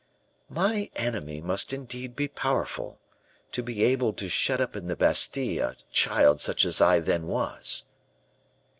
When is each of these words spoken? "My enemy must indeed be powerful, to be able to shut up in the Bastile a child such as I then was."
"My 0.49 0.89
enemy 0.95 1.41
must 1.41 1.73
indeed 1.73 2.15
be 2.15 2.27
powerful, 2.27 2.97
to 3.51 3.61
be 3.61 3.83
able 3.83 4.13
to 4.13 4.29
shut 4.29 4.59
up 4.59 4.75
in 4.75 4.87
the 4.87 4.95
Bastile 4.95 5.63
a 5.63 5.75
child 5.91 6.41
such 6.41 6.65
as 6.65 6.81
I 6.81 6.97
then 6.97 7.27
was." 7.27 7.83